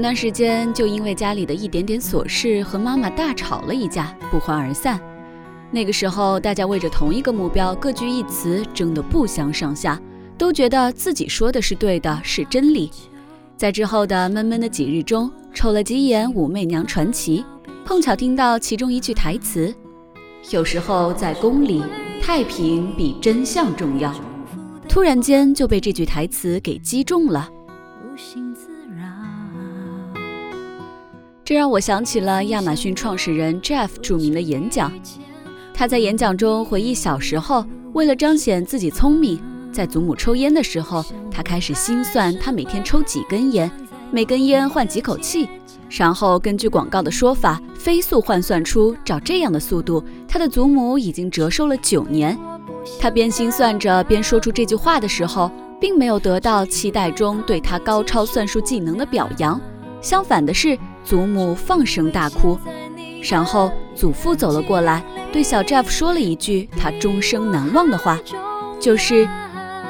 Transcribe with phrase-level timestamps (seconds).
[0.00, 4.98] 前段时间就因为家里的一点点琐事和妈妈大吵了一架，不欢而散。
[5.70, 10.00] 那个时候，大家为着同一个目标各据一词，争得不相上下，
[10.38, 12.90] 都觉得自己说的是对的，是真理。
[13.58, 17.44] 在之后的闷闷的几日中，瞅了几眼《武媚娘传奇》，
[17.84, 19.70] 碰巧听到其中一句台词
[20.50, 21.82] ：“有时候在宫里，
[22.22, 24.10] 太平比真相重要。”
[24.88, 27.50] 突然间就被这句台词给击中了。
[31.50, 34.92] 这让我想起了亚马逊创始人 Jeff 著名的演讲。
[35.74, 39.42] 他在演讲中回忆小时候，为了彰显自己聪明，
[39.72, 43.68] 在祖母抽烟的时候，他开始心算他每天抽几根烟，
[44.12, 45.48] 每根烟换几口气，
[45.88, 52.38] 然后根据广告的说法，飞速换算出照这样的速度，他的祖母已经折寿了九年。
[53.00, 59.60] 他边心算着边说出这句话的时候，并没有得到期待中对他高超算术技能的表扬，
[60.00, 60.78] 相反的是。
[61.10, 62.56] 祖母放声大哭，
[63.28, 68.16] 然后祖父走了过来，对小 Jeff 说了一句他终生难忘的话，
[68.78, 69.28] 就是：“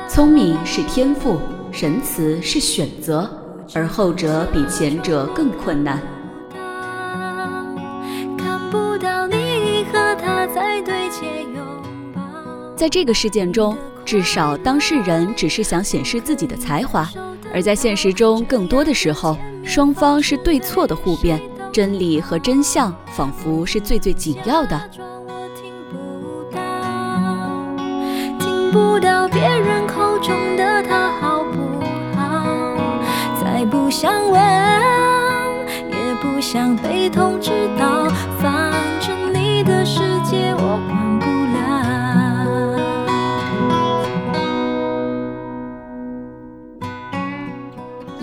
[0.09, 1.39] 聪明是天赋，
[1.73, 3.31] 仁慈是选择，
[3.75, 6.01] 而后者比前者更困难。”
[12.75, 13.77] 在这个事件中，
[14.11, 17.09] 至少当事人只是想显示自己的才华，
[17.55, 19.39] 而在现实中，更多的时候。
[19.65, 21.41] 双方是对错的互辩，
[21.73, 24.77] 真理和真相仿佛是最最紧要的。
[28.41, 31.81] 听不到别人口中的他好不
[32.19, 32.45] 好？
[33.41, 34.43] 再不想问，
[35.89, 38.09] 也不想被通知到，
[38.43, 40.81] 反正你的世界我。《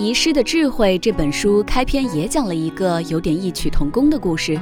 [0.07, 4.57] 遗失的智慧》这本书开篇也讲了一个有点异曲同工的故事。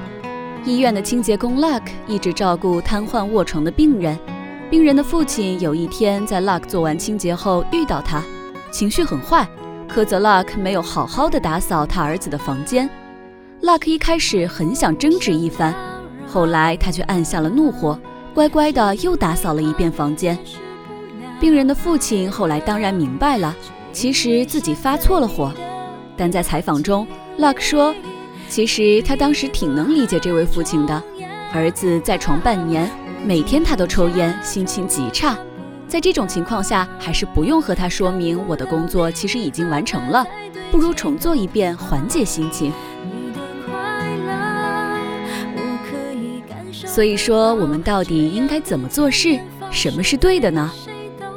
[0.66, 4.18] 医院的清洁工 Luck 一直照顾瘫痪卧床的病人。
[4.72, 8.24] 病人的父亲有一天在 Luck 做完清洁后遇到他，
[8.72, 9.48] 情绪很坏，
[9.88, 12.90] 苛责 Luck 没有好好的打扫他儿子的房间。
[13.62, 15.76] Luck 一开始很想争执一番，
[16.26, 18.00] 后来他却按下了怒火，
[18.34, 20.36] 乖乖的又打扫了一遍房间。
[21.40, 23.56] 病人的父亲后来当然明白了。
[23.96, 25.54] 其实自己发错了火，
[26.18, 27.08] 但在采访中
[27.40, 27.96] ，Luck 说，
[28.50, 31.02] 其实他当时挺能理解这位父亲的。
[31.54, 32.92] 儿子在床半年，
[33.26, 35.38] 每天他都抽烟，心情极差。
[35.88, 40.28] 在这种情况下，还是不用和他说明我的工作其实已经完成了，
[40.74, 42.74] 不如重做一遍，缓解心情。
[46.86, 49.40] 所以说，我们到底应该怎么做事？
[49.72, 50.70] 什么是对的呢？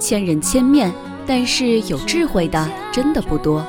[0.01, 0.93] 千人千面。
[1.31, 3.63] 但是有智慧的真的不多。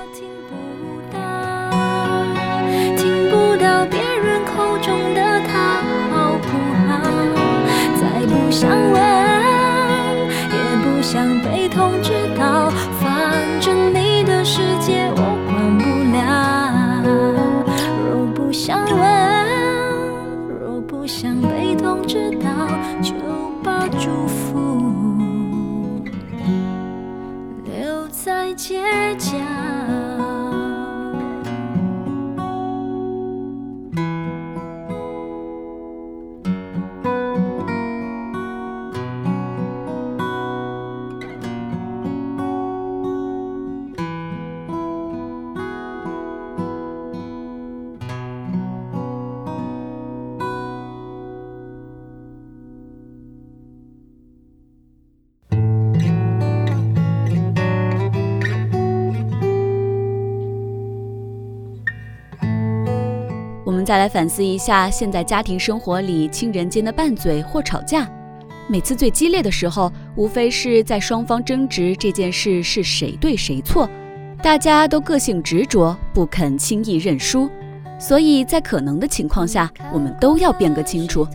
[2.96, 6.48] 听不到别人口中的他好不
[6.88, 6.90] 好？
[8.00, 8.96] 再不想问，
[10.50, 12.70] 也不想被通知到，
[13.02, 15.84] 反正你的世界我管不
[16.16, 16.18] 了。
[18.08, 19.04] 若不想问，
[20.62, 22.48] 若不想被通知到，
[23.02, 23.12] 就
[23.62, 24.59] 把祝福。
[63.90, 68.08] 再来反思一下，现在家庭生活里亲人间的拌嘴或吵架，
[68.68, 73.90] 每次最激烈的时候，无非是在双方争执这件事是谁对谁错，
[74.44, 77.50] 大家都个性执着，不肯轻易认输。
[78.00, 81.28] 所以在可能的情况下，我们都要辩个清楚。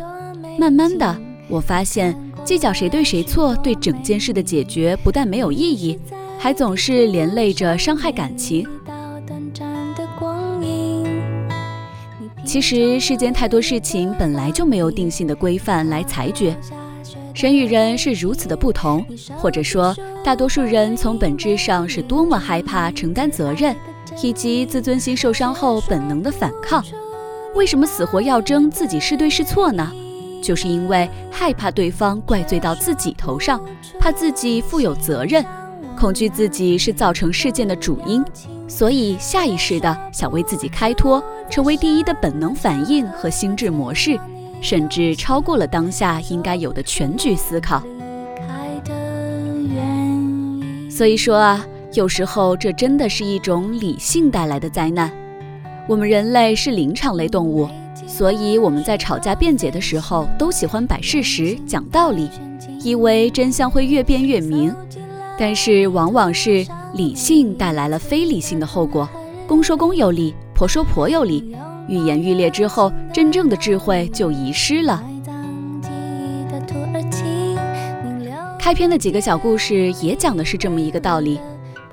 [0.56, 1.12] 慢慢的，
[1.48, 5.98] 我发现计较谁对谁错，对整件事的解决不但没有意义，
[6.38, 8.64] 还总是连累着伤害感情。
[12.54, 16.56] 其实世间太多事情本来就没有定性的规范来裁决，
[17.34, 19.04] 人与人是如此的不同，
[19.38, 19.92] 或者说
[20.22, 23.74] 大多数人从本质上是多么害怕承担责任，
[24.22, 26.80] 以及自尊心受伤后本能的反抗。
[27.56, 29.90] 为什么死活要争自己是对是错呢？
[30.40, 33.60] 就是因为害怕对方怪罪到自己头上，
[33.98, 35.44] 怕自己负有责任，
[35.98, 38.24] 恐惧自己是造成事件的主因。
[38.76, 44.18] 所以下意识的想为自己开脱，成为第一的本能反应和心智模式，
[44.60, 47.80] 甚至超过了当下应该有的全局思考。
[50.90, 55.08] 所以说啊，有时候这真的是一种理性带来的灾难。
[55.86, 57.68] 我们人类是灵长类动物，
[58.08, 62.28] 所以我们在吵架辩解的时候，都喜欢摆事实、讲道理，
[62.82, 64.74] 以为真相会越辩越明。
[65.38, 69.08] 但是往往是理性带来了非理性的后果，
[69.46, 71.54] 公说公有理，婆说婆有理，
[71.88, 75.02] 愈演愈烈之后，真正的智慧就遗失了。
[78.58, 81.38] 开篇的几个小故事也讲的是这么一个道理，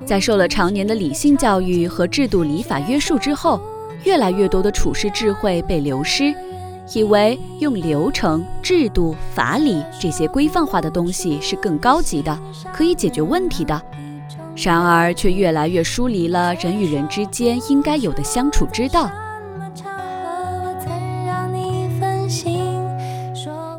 [0.06, 3.60] 在受了常年的理性教育和制度礼法约束之后。
[4.04, 6.34] 越来越多的处事智慧被流失，
[6.92, 12.36] 以为用流程、制度、法理这些规范化的东西是更高级的，
[12.74, 13.80] 可以解决问题的，
[14.54, 19.10] 然而却越来越疏离了人与人之间应该有的相处之道。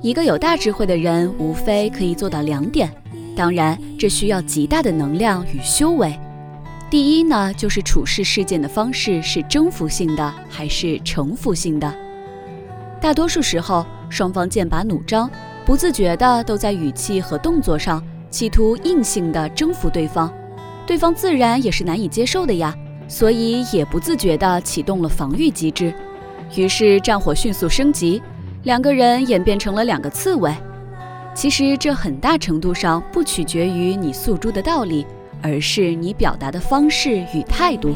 [0.01, 2.91] 一个有大智慧的人，无非可以做到两点，
[3.35, 6.19] 当然这需要极大的能量与修为。
[6.89, 11.91] 第一呢，就是处事事件的方式是征服性的还是臣服性的。
[12.99, 15.29] 大多数时候，双方剑拔弩张，
[15.65, 20.31] 不自觉的都在语气和动作上企图硬性的征服对方，
[20.85, 22.75] 对方自然也是难以接受的呀，
[23.07, 25.93] 所以也不自觉的启动了防御机制，
[26.55, 28.21] 于是战火迅速升级，
[28.63, 30.53] 两个人演变成了两个刺猬。
[31.33, 35.05] 其实这很大程度上不取决于你诉诸的道理。
[35.45, 37.93] 而是你表达的方式与态度。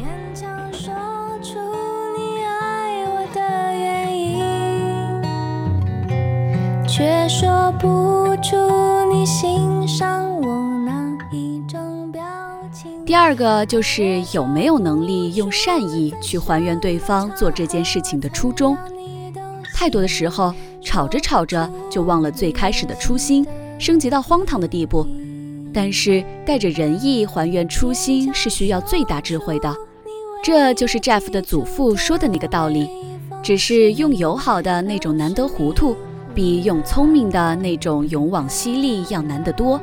[6.86, 8.54] 却说不出
[9.10, 10.27] 你心上
[13.08, 18.76] 第二个就是有没有能力用善意去还原对方做这件事情的初衷。
[19.74, 20.52] 太多的时候，
[20.82, 23.46] 吵着吵着就忘了最开始的初心，
[23.78, 25.08] 升级到荒唐的地步。
[25.72, 29.74] 但是带着仁义还原初心是需要最大智慧的，
[30.44, 32.90] 这就是 Jeff 的祖父说的那个道理。
[33.42, 35.96] 只是用友好的那种难得糊涂，
[36.34, 39.80] 比用聪明的那种勇往犀利要难得多。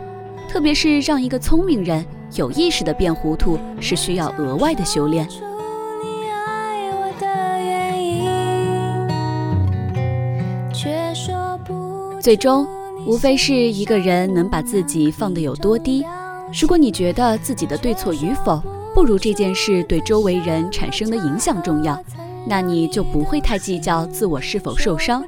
[0.47, 2.05] 特别是让一个聪明人
[2.35, 5.27] 有意识的变糊涂，是需要额外的修炼。
[12.21, 12.67] 最终。
[13.07, 16.03] 无非是一个人能把自己放得有多低。
[16.59, 18.59] 如果你觉得自己的对错与否
[18.95, 22.01] 不如这件事对周围人产生的影响重要，
[22.47, 25.23] 那你就不会太计较自我是否受伤。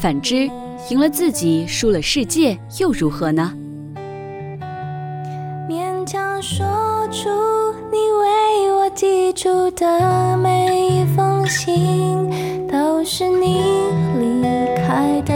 [0.00, 0.50] 反之，
[0.90, 3.52] 赢了自己，输了世界，又如何呢？
[8.96, 13.60] 寄出的每一封信，都是你
[14.18, 14.42] 离
[14.74, 15.35] 开的。